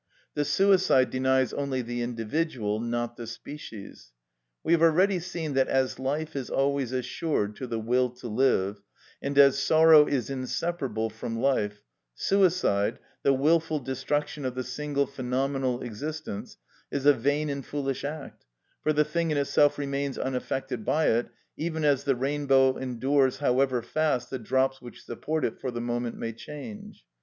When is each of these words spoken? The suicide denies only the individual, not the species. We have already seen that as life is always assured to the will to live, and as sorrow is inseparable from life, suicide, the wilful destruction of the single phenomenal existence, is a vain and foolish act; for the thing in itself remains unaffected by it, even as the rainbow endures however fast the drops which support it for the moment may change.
The 0.33 0.45
suicide 0.45 1.11
denies 1.11 1.53
only 1.53 1.83
the 1.83 2.01
individual, 2.01 2.79
not 2.79 3.17
the 3.17 3.27
species. 3.27 4.13
We 4.63 4.71
have 4.73 4.81
already 4.81 5.19
seen 5.19 5.53
that 5.53 5.67
as 5.67 5.99
life 5.99 6.35
is 6.35 6.49
always 6.49 6.91
assured 6.91 7.55
to 7.57 7.67
the 7.67 7.77
will 7.77 8.09
to 8.15 8.27
live, 8.27 8.81
and 9.21 9.37
as 9.37 9.59
sorrow 9.59 10.07
is 10.07 10.31
inseparable 10.31 11.11
from 11.11 11.37
life, 11.37 11.83
suicide, 12.15 12.97
the 13.21 13.31
wilful 13.33 13.77
destruction 13.79 14.43
of 14.43 14.55
the 14.55 14.63
single 14.63 15.05
phenomenal 15.05 15.83
existence, 15.83 16.57
is 16.89 17.05
a 17.05 17.13
vain 17.13 17.47
and 17.51 17.63
foolish 17.63 18.03
act; 18.03 18.43
for 18.81 18.93
the 18.93 19.05
thing 19.05 19.29
in 19.29 19.37
itself 19.37 19.77
remains 19.77 20.17
unaffected 20.17 20.83
by 20.83 21.09
it, 21.09 21.29
even 21.57 21.85
as 21.85 22.05
the 22.05 22.15
rainbow 22.15 22.75
endures 22.75 23.37
however 23.37 23.83
fast 23.83 24.31
the 24.31 24.39
drops 24.39 24.81
which 24.81 25.03
support 25.03 25.45
it 25.45 25.59
for 25.61 25.69
the 25.69 25.79
moment 25.79 26.17
may 26.17 26.33
change. 26.33 27.05